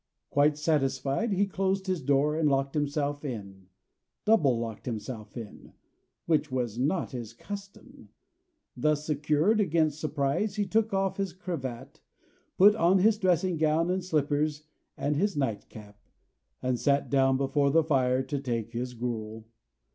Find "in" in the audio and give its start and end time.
3.23-3.67, 5.37-5.73